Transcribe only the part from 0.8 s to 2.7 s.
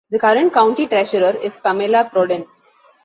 treasurer is Pamela Prodan.